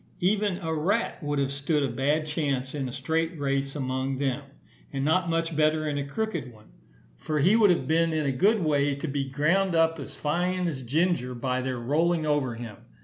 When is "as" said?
9.99-10.15, 10.67-10.81